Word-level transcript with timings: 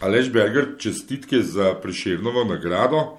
Alež 0.00 0.28
Berger, 0.28 0.76
čestitke 0.78 1.40
za 1.42 1.74
preširnovo 1.74 2.44
nagrado. 2.44 3.18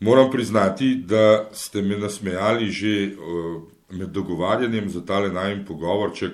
Moram 0.00 0.30
priznati, 0.30 0.94
da 0.94 1.48
ste 1.52 1.82
me 1.82 1.98
nasmejali 1.98 2.70
že 2.70 3.12
med 3.90 4.08
dogovarjanjem 4.08 4.90
za 4.90 5.04
tale 5.06 5.32
najem 5.32 5.64
pogovorček. 5.64 6.32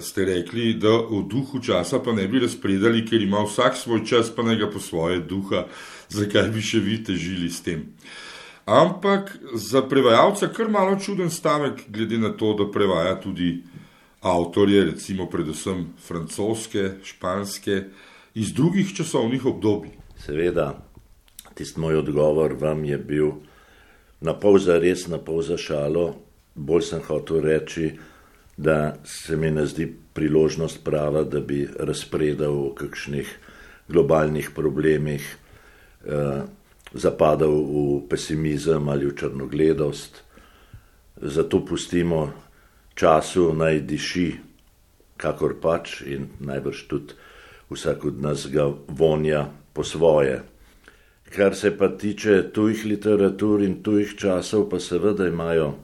Ste 0.00 0.24
rekli, 0.24 0.74
da 0.74 0.88
v 0.88 1.26
duhu 1.28 1.60
časa 1.60 2.00
pa 2.00 2.12
ne 2.12 2.24
bi 2.28 2.40
razpredali, 2.40 3.04
ker 3.06 3.22
ima 3.22 3.44
vsak 3.44 3.76
svoj 3.76 4.04
čas, 4.06 4.32
pa 4.36 4.42
ne 4.42 4.56
ga 4.56 4.70
po 4.70 4.80
svoje 4.80 5.20
duha, 5.20 5.66
zakaj 6.08 6.48
bi 6.48 6.64
še 6.64 6.80
vi 6.80 7.02
težili 7.04 7.50
s 7.52 7.60
tem. 7.60 7.84
Ampak 8.64 9.36
za 9.54 9.82
prevajalca 9.84 10.48
kar 10.48 10.72
malo 10.72 10.96
čuden 10.96 11.30
stavek, 11.30 11.84
glede 11.88 12.18
na 12.18 12.32
to, 12.32 12.54
da 12.56 12.70
prevaja 12.72 13.20
tudi 13.20 13.60
avtorje, 14.24 14.84
recimo 14.84 15.28
predvsem 15.28 15.92
francoske, 16.00 16.90
španske, 17.04 17.84
iz 18.34 18.52
drugih 18.52 18.94
časovnih 18.96 19.46
obdobij. 19.46 19.90
Seveda, 20.18 20.72
tisti 21.54 21.80
moj 21.80 21.96
odgovor 22.02 22.54
vam 22.60 22.84
je 22.84 22.98
bil 22.98 23.30
na 24.20 24.34
pol 24.34 24.58
za 24.58 24.78
res, 24.78 25.06
na 25.08 25.18
pol 25.18 25.42
za 25.42 25.56
šalo. 25.56 26.14
Bolj 26.54 26.82
sem 26.90 27.02
hotel 27.06 27.40
reči, 27.40 27.92
da 28.56 28.96
se 29.04 29.36
mi 29.36 29.50
ne 29.50 29.66
zdi 29.66 29.86
priložnost 30.14 30.84
prava, 30.84 31.22
da 31.24 31.40
bi 31.40 31.68
razpredal 31.78 32.54
o 32.66 32.74
kakšnih 32.74 33.28
globalnih 33.88 34.50
problemih, 34.54 35.36
eh, 36.04 36.42
zapadal 36.92 37.54
v 37.54 38.08
pesimizem 38.08 38.88
ali 38.88 39.06
v 39.06 39.14
črnogledost. 39.14 40.22
Zato 41.22 41.64
pustimo 41.64 42.32
času 42.94 43.54
naj 43.54 43.80
diši, 43.80 44.32
kakor 45.16 45.54
pač 45.60 46.02
in 46.02 46.28
najbrž 46.40 46.86
tudi 46.88 47.14
vsak 47.70 48.04
od 48.04 48.22
nas 48.22 48.46
ga 48.50 48.70
vonja 48.88 49.46
po 49.72 49.84
svoje. 49.84 50.42
Kar 51.36 51.54
se 51.56 51.78
pa 51.78 51.88
tiče 51.88 52.50
tujih 52.52 52.84
literatur 52.84 53.62
in 53.62 53.82
tujih 53.82 54.14
časov, 54.16 54.68
pa 54.70 54.80
seveda 54.80 55.26
imajo 55.28 55.74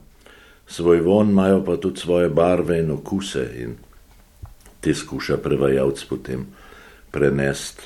svoj 0.67 1.01
von, 1.01 1.29
imajo 1.29 1.63
pa 1.65 1.77
tudi 1.77 1.99
svoje 1.99 2.29
barve 2.29 2.79
in 2.79 2.91
okuse 2.91 3.49
in 3.55 3.75
te 4.81 4.93
skuša 4.93 5.37
prevajalc 5.37 6.03
potem 6.09 6.45
prenesti 7.11 7.81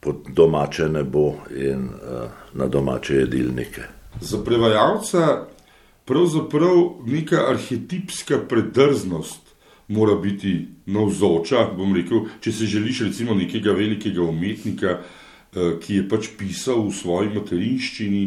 pod 0.00 0.16
domače 0.28 0.88
nebo 0.88 1.34
in 1.56 1.84
uh, 1.84 2.30
na 2.52 2.66
domače 2.66 3.14
jedilnike. 3.14 3.82
Za 4.20 4.38
prevajalca 4.44 5.46
pravzaprav 6.04 6.76
neka 7.06 7.44
arhetipska 7.48 8.38
predrznost 8.48 9.49
mora 9.90 10.14
biti 10.14 10.68
navzoča. 10.86 11.66
Rekel, 11.94 12.26
če 12.40 12.52
se 12.52 12.66
želiš 12.70 13.02
recimo 13.08 13.34
nekega 13.34 13.72
velikega 13.74 14.22
umetnika, 14.22 14.98
eh, 15.00 15.74
ki 15.82 15.94
je 15.94 16.08
pač 16.08 16.30
pisal 16.38 16.86
v 16.86 16.94
svoji 16.94 17.34
materinščini, 17.34 18.24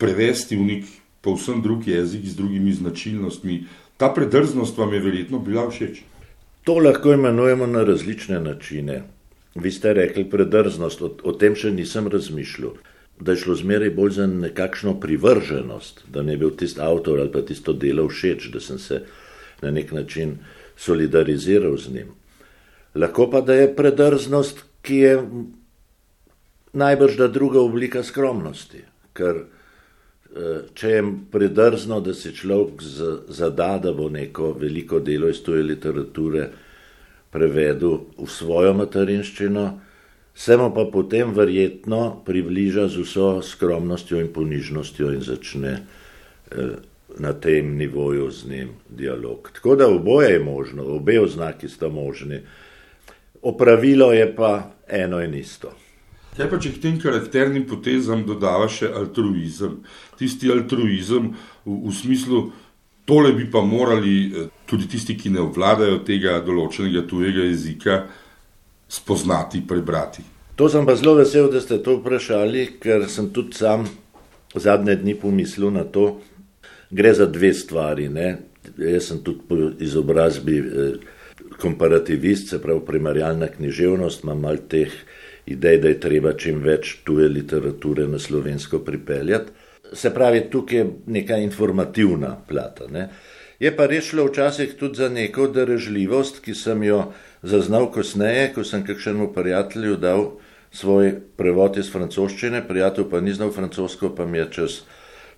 prevesti 0.00 0.56
v 0.56 0.66
nek 0.66 0.84
povsem 1.20 1.60
drug 1.62 1.86
jezik 1.86 2.24
z 2.24 2.36
drugimi 2.36 2.72
značilnostmi, 2.72 3.64
ta 3.96 4.08
predrznost 4.08 4.78
vam 4.78 4.94
je 4.94 5.00
verjetno 5.00 5.38
bila 5.38 5.68
všeč. 5.70 6.00
To 6.64 6.78
lahko 6.78 7.12
imenujemo 7.12 7.66
na 7.66 7.84
različne 7.84 8.40
načine. 8.40 9.02
Vi 9.54 9.72
ste 9.72 9.92
rekli 9.92 10.24
predrznost, 10.24 11.02
o, 11.02 11.10
o 11.24 11.32
tem 11.32 11.56
še 11.56 11.74
nisem 11.76 12.08
razmišljal. 12.08 12.78
Da 13.20 13.34
je 13.34 13.42
šlo 13.42 13.54
zmeraj 13.54 13.90
bolj 13.92 14.14
za 14.16 14.26
nekakšno 14.26 14.94
privrženost, 15.00 16.06
da 16.08 16.22
mi 16.22 16.32
je 16.32 16.40
bil 16.40 16.54
tisti 16.56 16.80
avtor 16.80 17.20
ali 17.20 17.32
pa 17.32 17.42
tisto 17.44 17.74
delo 17.76 18.06
všeč, 18.08 18.48
da 18.48 18.60
sem 18.64 18.78
se 18.78 19.02
na 19.60 19.70
nek 19.70 19.92
način 19.92 20.30
uh, 20.30 20.59
solidariziral 20.80 21.76
z 21.76 21.92
njim. 21.92 22.12
Lahko 22.94 23.28
pa 23.30 23.40
da 23.40 23.54
je 23.54 23.76
predrznost, 23.76 24.64
ki 24.82 24.96
je 24.96 25.14
najbrž 26.72 27.16
da 27.16 27.28
druga 27.28 27.60
oblika 27.60 28.02
skromnosti, 28.02 28.82
ker 29.12 29.42
eh, 29.42 30.62
če 30.74 30.88
je 30.88 31.04
predrzno, 31.32 32.00
da 32.00 32.14
se 32.14 32.32
človek 32.32 32.82
zada, 33.28 33.76
da 33.82 33.92
bo 33.92 34.08
neko 34.08 34.54
veliko 34.58 35.00
delo 35.00 35.28
iz 35.28 35.42
tuje 35.44 35.62
literature 35.62 36.48
prevedel 37.30 38.00
v 38.18 38.26
svojo 38.26 38.74
materinščino, 38.74 39.66
se 40.34 40.56
mu 40.56 40.70
pa 40.74 40.86
potem 40.92 41.34
verjetno 41.36 42.22
približa 42.26 42.88
z 42.88 43.04
vso 43.04 43.26
skromnostjo 43.44 44.20
in 44.22 44.32
ponižnostjo 44.32 45.12
in 45.12 45.26
začne 45.26 45.74
eh, 45.76 46.78
na 47.18 47.32
tem 47.32 47.76
nivoju 47.76 48.30
z 48.30 48.48
njim 48.48 48.68
dialog. 48.88 49.50
Tako 49.54 49.76
da 49.76 49.88
oboje 49.88 50.32
je 50.32 50.38
možno, 50.44 50.84
obe 50.84 51.20
oznaki 51.20 51.68
sta 51.68 51.88
možni. 51.88 52.40
Opravilo 53.42 54.12
je 54.12 54.36
pa 54.36 54.70
eno 54.88 55.20
in 55.22 55.34
isto. 55.34 55.72
Kaj 56.36 56.50
pa 56.50 56.58
če 56.62 56.72
k 56.72 56.80
tem 56.82 56.98
karakternim 57.00 57.66
potezam 57.66 58.22
dodava 58.26 58.68
še 58.70 58.88
altruizem? 58.94 59.80
Tisti 60.18 60.50
altruizem 60.52 61.32
v, 61.64 61.78
v 61.88 61.94
smislu, 61.94 62.42
tole 63.04 63.32
bi 63.34 63.48
pa 63.50 63.62
morali 63.66 64.14
eh, 64.26 64.50
tudi 64.70 64.86
tisti, 64.88 65.16
ki 65.18 65.32
ne 65.34 65.42
obvladajo 65.42 66.04
tega 66.06 66.38
določenega 66.46 67.02
tujega 67.10 67.48
jezika, 67.48 68.04
spoznati, 68.90 69.64
prebrati. 69.66 70.22
To 70.56 70.68
sem 70.68 70.86
pa 70.86 70.94
zelo 70.96 71.16
vesel, 71.18 71.50
da 71.50 71.60
ste 71.60 71.80
to 71.82 71.98
vprašali, 71.98 72.66
ker 72.82 73.08
sem 73.08 73.30
tudi 73.34 73.56
sam 73.58 73.86
zadnje 74.54 74.96
dni 75.00 75.14
pomislil 75.18 75.70
na 75.74 75.86
to, 75.88 76.20
gre 76.90 77.14
za 77.14 77.26
dve 77.26 77.52
stvari. 77.54 78.08
Ne? 78.08 78.36
Jaz 78.78 79.08
sem 79.08 79.22
tudi 79.24 79.46
po 79.48 79.56
izobrazbi 79.78 80.58
eh, 80.58 80.92
komparativist, 81.60 82.48
se 82.48 82.62
pravi 82.62 82.80
primarjalna 82.86 83.48
književnost, 83.48 84.24
imam 84.24 84.40
mal 84.40 84.58
teh 84.68 84.92
idej, 85.46 85.78
da 85.78 85.88
je 85.88 86.00
treba 86.00 86.32
čim 86.32 86.62
več 86.62 87.00
tuje 87.04 87.28
literature 87.28 88.06
na 88.08 88.18
slovensko 88.18 88.78
pripeljati. 88.84 89.52
Se 89.92 90.14
pravi, 90.14 90.44
tukaj 90.50 90.78
je 90.78 90.86
neka 91.06 91.36
informativna 91.42 92.36
plata. 92.48 92.86
Ne? 92.90 93.08
Je 93.60 93.72
pa 93.76 93.86
res 93.90 94.06
šlo 94.08 94.28
včasih 94.28 94.76
tudi 94.78 95.02
za 95.02 95.08
neko 95.08 95.48
darežljivost, 95.52 96.38
ki 96.44 96.54
sem 96.54 96.82
jo 96.86 97.00
zaznal 97.42 97.90
kasneje, 97.92 98.52
ko 98.54 98.64
sem 98.64 98.86
kakšnemu 98.86 99.32
prijatelju 99.34 99.96
dal 100.00 100.30
svoj 100.72 101.12
prevod 101.36 101.76
iz 101.76 101.90
francoščine, 101.92 102.62
prijatelj 102.68 103.10
pa 103.10 103.20
ni 103.20 103.34
znal 103.34 103.50
francosko, 103.52 104.14
pa 104.16 104.26
mi 104.26 104.38
je 104.38 104.46
čez 104.52 104.80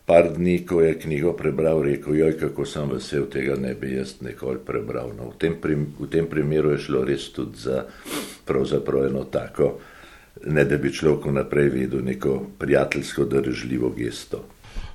par 0.07 0.33
dni, 0.37 0.59
ko 0.67 0.81
je 0.81 0.99
knjigo 0.99 1.33
prebral, 1.39 1.83
rekel: 1.83 2.17
Joj, 2.17 2.37
kako 2.41 2.67
sem 2.67 2.91
vesel, 2.91 3.27
tega 3.31 3.57
ne 3.57 3.75
bi 3.75 3.95
jaz 3.95 4.17
nikoli 4.21 4.59
prebral. 4.67 5.13
No, 5.17 5.31
v, 5.31 5.39
tem 5.39 5.57
prim, 5.61 5.87
v 5.99 6.11
tem 6.11 6.27
primeru 6.27 6.75
je 6.75 6.83
šlo 6.89 7.05
res 7.07 7.29
tudi 7.33 7.59
za 7.69 7.85
pravzaprav 8.47 9.07
eno 9.07 9.25
tako, 9.25 9.79
ne 10.47 10.65
da 10.65 10.79
bi 10.79 10.93
človek 10.93 11.31
naprej 11.33 11.69
videl 11.69 12.03
neko 12.05 12.41
prijateljsko, 12.59 13.25
držljivo 13.25 13.93
gesto. 13.97 14.45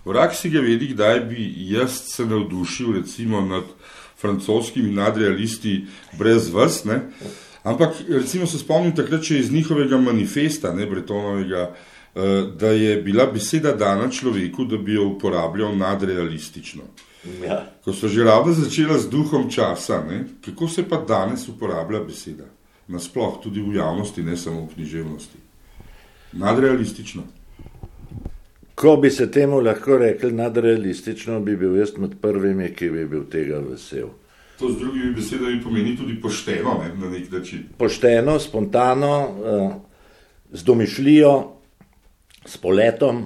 Vrak 0.07 0.35
si 0.35 0.49
ga 0.49 0.59
vedi, 0.63 0.93
kdaj 0.93 1.19
bi 1.27 1.45
jaz 1.69 2.01
se 2.07 2.25
navdušil 2.25 2.93
recimo 2.95 3.41
nad 3.41 3.63
francoskimi 4.17 4.91
nadrealisti 4.91 5.85
brez 6.17 6.49
vas, 6.49 6.83
ne? 6.85 7.01
ampak 7.63 7.95
recimo 8.09 8.47
se 8.47 8.57
spomnim 8.57 8.95
takrat, 8.95 9.21
če 9.23 9.39
iz 9.39 9.51
njihovega 9.51 9.97
manifesta, 9.99 10.71
ne 10.73 10.85
Bretonovega, 10.85 11.73
da 12.59 12.67
je 12.67 13.01
bila 13.01 13.25
beseda 13.25 13.71
dana 13.71 14.09
človeku, 14.09 14.65
da 14.65 14.77
bi 14.77 14.93
jo 14.93 15.07
uporabljal 15.07 15.77
nadrealistično. 15.77 16.83
Ja. 17.43 17.65
Ko 17.83 17.93
so 17.93 18.07
že 18.07 18.23
ravno 18.23 18.53
začela 18.53 18.97
z 18.97 19.09
duhom 19.09 19.49
časa, 19.51 20.03
ne? 20.09 20.25
kako 20.45 20.67
se 20.67 20.89
pa 20.89 20.97
danes 21.07 21.47
uporablja 21.47 21.99
beseda? 21.99 22.45
Nasploh 22.87 23.41
tudi 23.43 23.61
v 23.61 23.75
javnosti, 23.75 24.23
ne 24.23 24.37
samo 24.37 24.65
v 24.65 24.73
književnosti. 24.73 25.37
Nadrealistično. 26.33 27.23
Ko 28.75 28.95
bi 28.97 29.11
se 29.11 29.31
temu 29.31 29.59
lahko 29.59 29.97
rekli 29.97 30.31
nadrealistično, 30.31 31.39
bi 31.39 31.57
bil 31.57 31.75
jaz 31.75 31.97
med 31.97 32.15
prvimi, 32.21 32.69
ki 32.75 32.89
bi 32.89 33.05
bil 33.05 33.25
tega 33.29 33.59
vesel. 33.59 34.09
To 34.59 34.71
z 34.71 34.79
drugimi 34.79 35.11
besedami 35.13 35.61
pomeni 35.63 35.97
tudi 35.97 36.15
pošteno, 36.21 36.79
ne, 36.83 36.93
na 37.01 37.09
nek 37.09 37.31
način. 37.31 37.65
Pošteno, 37.77 38.39
spontano, 38.39 39.13
uh, 39.27 39.73
z 40.51 40.63
domišljijo, 40.63 41.56
s 42.47 42.57
poletom, 42.57 43.25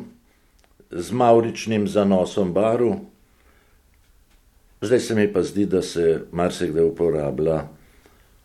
z 0.91 1.12
mauričnim 1.12 1.88
zanosom 1.88 2.53
baru. 2.53 2.95
Zdaj 4.81 5.00
se 5.00 5.15
mi 5.15 5.33
pa 5.33 5.44
zdi, 5.44 5.65
da 5.65 5.81
se 5.81 6.21
marsikdaj 6.31 6.83
uporablja 6.83 7.68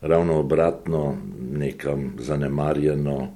ravno 0.01 0.39
obratno, 0.39 1.17
nekam 1.53 2.13
zanemarjeno, 2.19 3.29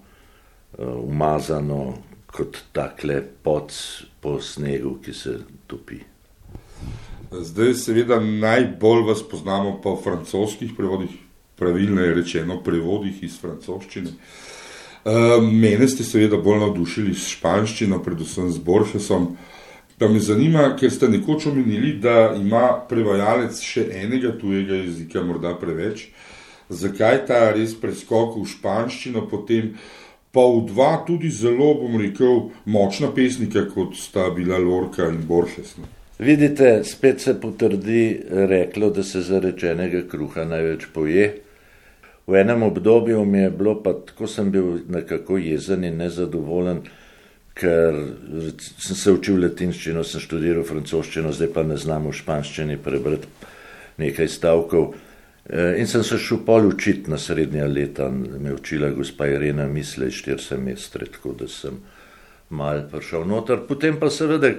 eh, 0.79 0.85
umazano, 0.85 1.95
kot 2.27 2.59
takle 2.73 3.23
pod 3.43 3.73
po 4.21 4.41
snegu, 4.41 4.99
ki 5.05 5.13
se 5.13 5.39
topi. 5.67 5.97
Zdaj, 7.33 7.75
seveda, 7.75 8.21
najbolj 8.21 9.03
vas 9.09 9.23
poznamo 9.23 9.81
po 9.83 9.97
francoskih 9.97 10.73
prevodih, 10.77 11.11
pravilno 11.57 12.03
je 12.03 12.15
rečeno, 12.15 12.61
prevodih 12.63 13.23
iz 13.23 13.41
francoščine. 13.41 14.11
Uh, 14.11 14.60
mene 15.41 15.89
ste 15.89 16.05
seveda 16.05 16.37
bolj 16.37 16.59
navdušili 16.65 17.15
s 17.15 17.37
španščino, 17.37 18.03
predvsem 18.05 18.51
z 18.53 18.59
Borgesom. 18.59 19.37
Pa 20.01 20.09
me 20.09 20.21
zanima, 20.21 20.77
ker 20.81 20.91
ste 20.91 21.09
nekoč 21.09 21.47
omenili, 21.47 21.93
da 22.01 22.33
ima 22.37 22.73
prevajalec 22.89 23.61
še 23.61 23.85
enega 24.03 24.33
tujega 24.33 24.81
jezika, 24.81 25.23
morda 25.23 25.55
preveč. 25.61 26.09
zakaj 26.71 27.27
ta 27.27 27.51
res 27.53 27.75
preskok 27.75 28.37
v 28.39 28.47
španščino, 28.47 29.27
potem 29.29 29.75
pa 30.33 30.41
v 30.47 30.67
dva 30.71 31.03
tudi 31.07 31.31
zelo, 31.31 31.75
bom 31.75 31.99
rekel, 31.99 32.51
močna 32.65 33.11
pesnika, 33.11 33.67
kot 33.67 33.97
sta 33.99 34.31
bila 34.31 34.59
Lorca 34.59 35.09
in 35.11 35.27
Borges. 35.27 35.75
Ne? 35.79 35.91
Vidite, 36.21 36.85
spet 36.85 37.21
se 37.21 37.35
potrdi 37.41 38.21
reklo, 38.31 38.91
da 38.91 39.03
se 39.03 39.21
zarečenega 39.21 40.05
kruha 40.09 40.45
največ 40.45 40.87
poje. 40.95 41.31
V 42.31 42.39
enem 42.39 42.63
obdobju 42.63 43.25
mi 43.25 43.39
je 43.39 43.51
bilo 43.51 43.75
pa 43.83 43.93
tako, 44.07 44.27
sem 44.31 44.51
bil 44.55 44.79
nekako 44.89 45.39
jezen 45.43 45.85
in 45.85 45.97
nezadovoljen, 45.99 46.85
ker 47.59 47.97
sem 48.55 48.97
se 48.97 49.13
učil 49.13 49.41
latinščino, 49.43 50.05
sem 50.07 50.23
študiral 50.23 50.63
francoščino, 50.69 51.33
zdaj 51.35 51.51
pa 51.55 51.65
ne 51.67 51.79
znam 51.81 52.07
v 52.07 52.15
španščini 52.21 52.79
prebrati 52.85 53.27
nekaj 53.99 54.31
stavkov. 54.31 54.93
E, 55.51 55.65
in 55.83 55.91
sem 55.91 56.05
se 56.07 56.21
šel 56.23 56.45
pol 56.47 56.71
učiti 56.71 57.11
na 57.11 57.19
srednja 57.19 57.67
leta, 57.67 58.07
me 58.11 58.55
učila 58.55 58.93
gospa 58.95 59.27
Irena 59.27 59.67
Misle, 59.67 60.13
štiri 60.15 60.39
semestre, 60.45 61.11
tako 61.11 61.35
da 61.41 61.51
sem 61.51 61.83
mal 62.55 62.87
prišel 62.93 63.27
noter. 63.27 63.67
Potem 63.67 63.99
pa 63.99 64.11
seveda 64.11 64.55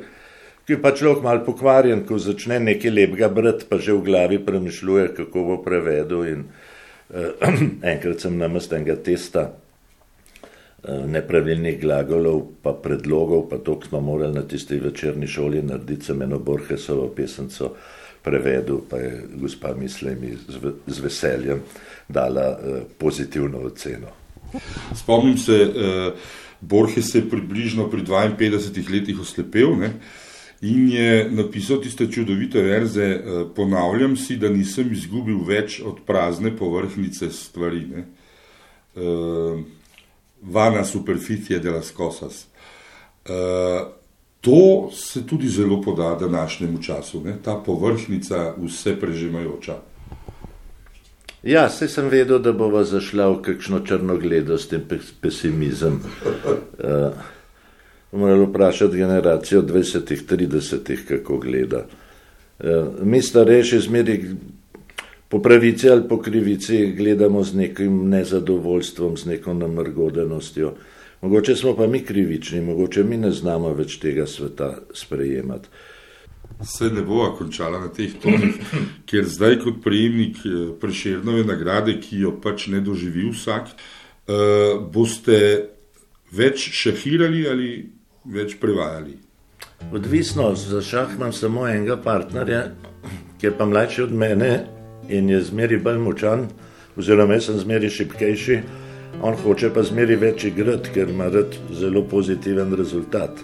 ki 0.65 0.75
je 0.75 0.81
pa 0.81 0.91
človek 0.95 1.23
mal 1.23 1.41
pokvarjen, 1.45 2.03
ko 2.05 2.19
začne 2.21 2.59
nekaj 2.59 2.93
lepega 2.93 3.31
brati, 3.33 3.65
pa 3.69 3.79
že 3.79 3.95
v 3.95 4.05
glavi 4.05 4.37
premišljuje, 4.45 5.07
kako 5.17 5.43
bo 5.47 5.57
prevedel. 5.63 6.27
In, 6.27 6.43
enkrat 7.93 8.23
sem 8.23 8.37
namest 8.37 8.73
enega 8.73 8.95
testa 9.03 9.47
uh, 9.51 11.05
nepravilnih 11.07 11.79
glagolov, 11.81 12.43
pa 12.63 12.73
predlogov, 12.73 13.49
pa 13.49 13.59
to 13.59 13.79
smo 13.87 14.01
morali 14.01 14.35
na 14.35 14.45
tisti 14.47 14.79
večerni 14.79 15.27
šoli 15.27 15.61
narediti, 15.61 16.05
sem 16.05 16.21
eno 16.21 16.39
Borhesovo 16.39 17.09
pesemco 17.15 17.75
prevedel, 18.23 18.83
pa 18.89 18.97
je 19.01 19.23
gospa 19.41 19.73
misle 19.73 20.15
mi 20.15 20.35
z, 20.87 21.01
veseljem 21.01 21.63
dala 22.07 22.49
uh, 22.51 22.81
pozitivno 22.97 23.65
oceno. 23.71 24.17
Spomnim 24.95 25.37
se, 25.37 25.55
Borges 26.61 27.15
je 27.15 27.21
približno 27.29 27.85
pri 27.89 28.01
52 28.03 28.91
letih 28.91 29.19
oslepel. 29.19 29.77
Ne? 29.79 29.93
In 30.61 30.89
je 30.89 31.29
napisal 31.31 31.81
tiste 31.81 32.11
čudovite 32.11 32.61
verze, 32.61 33.03
eh, 33.03 33.45
ponavljam 33.55 34.17
si, 34.17 34.37
da 34.37 34.49
nisem 34.49 34.91
izgubil 34.91 35.43
več 35.47 35.81
od 35.85 36.03
prazne 36.05 36.57
površnice 36.57 37.31
stvari. 37.31 37.85
Ne? 37.85 38.05
Uh, 38.95 39.61
vana 40.41 40.83
superficie 40.83 41.59
de 41.59 41.71
las 41.71 41.93
cosas. 41.97 42.45
Uh, 43.23 43.87
to 44.41 44.89
se 44.93 45.27
tudi 45.27 45.47
zelo 45.47 45.81
poda 45.81 46.17
današnjemu 46.19 46.81
času, 46.83 47.21
ne? 47.21 47.37
ta 47.43 47.55
površnica, 47.65 48.53
vse 48.57 48.99
prežemajoča. 48.99 49.77
Ja, 51.43 51.69
se 51.69 51.87
sem 51.87 52.09
vedel, 52.09 52.39
da 52.39 52.51
bova 52.53 52.83
zašla 52.83 53.29
v 53.29 53.41
kakšno 53.41 53.79
črnogledost 53.85 54.73
in 54.73 54.83
pesimizem. 55.21 56.01
Uh, 56.25 57.15
morali 58.11 58.45
vprašati 58.45 58.97
generacijo 58.97 59.61
20-ih, 59.61 60.23
30-ih, 60.29 61.05
kako 61.07 61.37
gleda. 61.37 61.85
Eh, 62.59 62.85
mi 63.03 63.21
starejši 63.21 63.79
zmeri 63.79 64.25
po 65.29 65.41
pravici 65.41 65.89
ali 65.89 66.07
po 66.09 66.21
krivici 66.21 66.91
gledamo 66.97 67.43
z 67.43 67.55
nekim 67.55 68.09
nezadovoljstvom, 68.09 69.17
z 69.17 69.25
neko 69.25 69.53
namrgodenostjo. 69.53 70.73
Mogoče 71.21 71.55
smo 71.55 71.75
pa 71.75 71.87
mi 71.87 71.99
krivični, 71.99 72.61
mogoče 72.61 73.03
mi 73.03 73.17
ne 73.17 73.31
znamo 73.31 73.73
več 73.73 73.97
tega 73.99 74.27
sveta 74.27 74.77
sprejemati. 74.93 75.69
Se 76.63 76.89
ne 76.89 77.01
bo 77.01 77.31
končala 77.37 77.79
na 77.79 77.87
teh 77.87 78.13
tonih, 78.21 78.59
ker 79.09 79.25
zdaj 79.25 79.59
kot 79.63 79.81
prejemnik 79.83 80.37
eh, 80.45 80.67
preširnove 80.81 81.45
nagrade, 81.45 81.97
ki 82.01 82.25
jo 82.25 82.35
pač 82.43 82.67
ne 82.67 82.81
doživi 82.81 83.29
vsak, 83.31 83.71
uh, 83.71 84.77
boste 84.93 85.37
več 86.31 86.69
šahirali 86.83 87.47
ali 87.49 87.69
več 88.25 88.55
prevajali? 88.61 89.17
Odvisno, 89.93 90.55
za 90.55 90.81
šah 90.81 91.15
imam 91.15 91.33
samo 91.33 91.67
enega 91.67 91.97
partnerja, 91.97 92.63
ki 93.39 93.47
je 93.47 93.51
pa 93.57 93.65
mlajši 93.65 94.03
od 94.03 94.13
mene 94.13 94.51
in 95.09 95.29
je 95.29 95.41
zmeri 95.41 95.77
bolj 95.77 95.97
močan, 95.97 96.47
oziroma 96.97 97.33
jaz 97.33 97.49
sem 97.49 97.57
zmeri 97.59 97.89
šipkejši, 97.89 98.59
on 99.21 99.35
hoče 99.43 99.71
pa 99.73 99.83
zmeri 99.83 100.15
več 100.15 100.45
igrati, 100.49 100.93
ker 100.93 101.09
ima 101.09 101.29
rad 101.33 101.57
zelo 101.73 102.03
pozitiven 102.07 102.75
rezultat. 102.77 103.41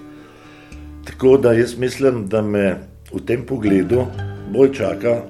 Tako 1.08 1.38
da 1.38 1.54
jaz 1.54 1.78
mislim, 1.78 2.28
da 2.28 2.42
me 2.42 2.68
v 3.14 3.24
tem 3.26 3.46
pogledu 3.46 4.06
bolj 4.54 4.74
čaka 4.78 5.22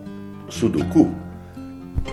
sudoku. 0.49 1.07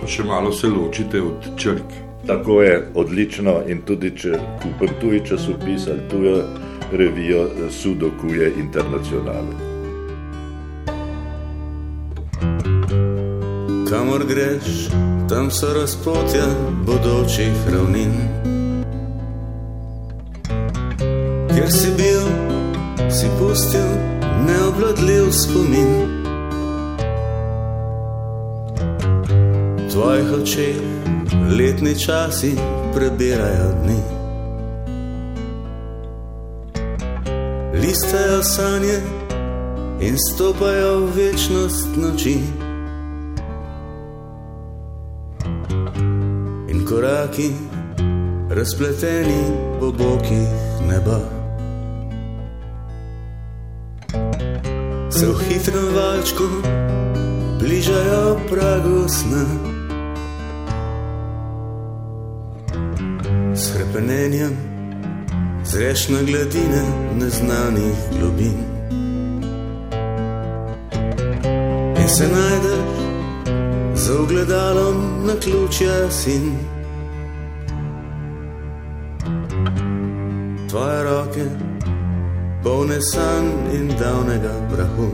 Še 0.07 0.23
malo 0.23 0.51
se 0.53 0.67
ločite 0.67 1.21
od 1.21 1.51
črk. 1.57 2.01
Tako 2.27 2.61
je 2.61 2.77
odlično 2.95 3.59
in 3.69 3.81
tudi 3.85 4.09
če 4.17 4.39
kupim 4.63 4.95
tuji 5.01 5.21
časopis 5.25 5.87
ali 5.87 6.07
tujo 6.09 6.39
revijo 6.97 7.49
Sudokuje 7.69 8.53
Internacionale. 8.57 9.55
Kamor 13.89 14.25
greš, 14.27 14.89
tam 15.29 15.51
so 15.51 15.73
razpotja 15.73 16.45
bodočih 16.85 17.53
ravnin. 17.73 18.11
Ker 21.55 21.71
si 21.71 21.87
bil, 21.97 22.25
si 23.09 23.27
pustil 23.39 23.89
neobladljiv 24.47 25.31
spomin. 25.31 25.91
Tvojih 29.91 30.33
očeh 30.41 30.75
letni 31.57 31.99
časi 31.99 32.55
prebirajo 32.93 33.71
dni. 33.83 34.14
Listajo 37.85 38.43
sanje 38.43 39.01
in 40.01 40.17
stopajo 40.17 40.99
v 40.99 41.15
večnost 41.15 41.87
noči. 41.97 42.37
In 46.69 46.85
koraki, 46.89 47.51
razpleteni 48.49 49.43
po 49.79 49.91
bokih 49.91 50.49
neba. 50.89 51.19
Se 55.09 55.25
v 55.25 55.37
hitrem 55.49 55.87
valčku 55.95 56.43
bližajo 57.59 58.39
pragu 58.49 59.09
sna. 59.09 59.45
S 63.53 63.71
hrepenenjem 63.73 64.74
zreš 65.65 66.09
na 66.09 66.21
gladine 66.21 66.83
neznanih 67.19 67.95
globin. 68.19 68.57
In 72.01 72.09
se 72.09 72.27
najdeš 72.27 72.95
za 73.95 74.19
ogledalom 74.21 75.25
na 75.25 75.33
ključja 75.43 76.11
sin. 76.11 76.57
Tvoje 80.69 81.03
roke, 81.03 81.45
polne 82.63 83.01
san 83.01 83.45
in 83.73 83.87
davnega 83.99 84.53
prahu. 84.75 85.11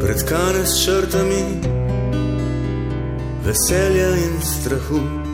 Predkane 0.00 0.66
s 0.66 0.84
črtami 0.84 1.44
veselja 3.44 4.08
in 4.16 4.40
strahu. 4.42 5.27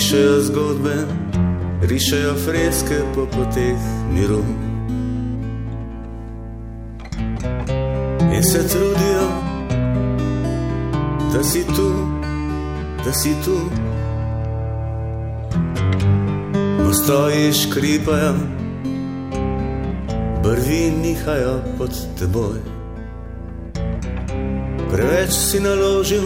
Pišejo 0.00 0.40
zgodbe, 0.40 0.94
rišejo 1.82 2.34
freske 2.44 2.98
po 3.14 3.26
poteh 3.26 3.80
miru. 4.14 4.40
In 8.32 8.42
se 8.44 8.68
trudijo, 8.68 9.26
da 11.32 11.44
si 11.44 11.64
tu, 11.76 11.92
da 13.04 13.12
si 13.12 13.34
tu. 13.44 13.58
Postoji 16.84 17.52
škripajo, 17.52 18.34
brvi 20.42 20.92
nihajo 21.02 21.60
pod 21.78 21.90
teboj. 22.18 22.58
Preveč 24.92 25.30
si 25.30 25.60
naložil, 25.60 26.24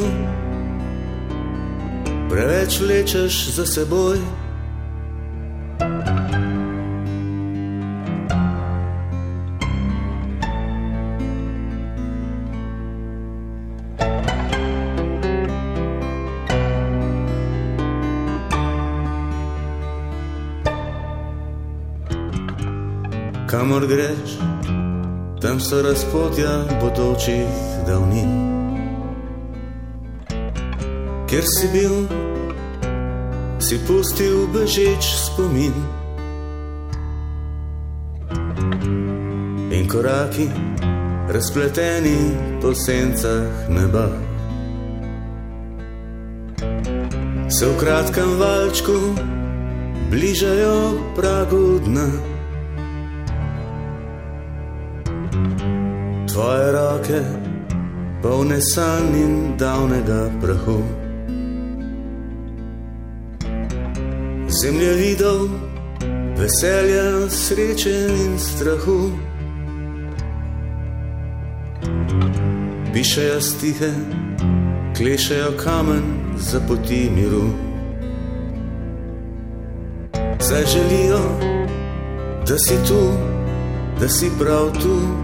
preveč 2.34 2.80
vlečeš 2.80 3.54
za 3.54 3.66
seboj. 3.66 4.18
Kamor 23.46 23.86
greš, 23.86 24.42
tam 25.38 25.60
so 25.60 25.82
razpotja 25.82 26.66
bodočih 26.82 27.46
davnin. 27.86 28.53
Ker 31.26 31.45
si 31.45 31.66
bil, 31.73 32.07
si 33.59 33.78
pustil 33.87 34.47
bežeč 34.52 35.04
spomin. 35.28 35.75
In 39.75 39.88
koraki, 39.88 40.49
razpleteni 41.28 42.35
po 42.61 42.75
sencah 42.75 43.69
neba. 43.69 44.09
Se 47.49 47.66
v 47.66 47.75
kratkem 47.78 48.31
valčku 48.38 48.99
bližajo 50.11 50.78
pragu 51.16 51.81
dna. 51.85 52.35
tvoje 56.35 56.73
roke, 56.73 57.21
polne 58.23 58.59
sanj 58.59 59.14
in 59.14 59.54
davnega 59.54 60.26
prahu. 60.43 61.03
Zemlje 64.64 64.92
videl, 64.92 65.49
veselja, 66.37 67.28
sreče 67.28 67.90
in 68.09 68.38
strahu. 68.38 69.11
Pišejo 72.92 73.40
stihe, 73.40 73.90
klešejo 74.97 75.50
kamen 75.64 76.02
za 76.37 76.61
poti 76.68 77.11
miru. 77.16 77.50
Zdaj 80.40 80.64
želijo, 80.73 81.21
da 82.49 82.59
si 82.59 82.76
tu, 82.88 83.02
da 84.00 84.09
si 84.09 84.30
prav 84.38 84.73
tu 84.83 85.24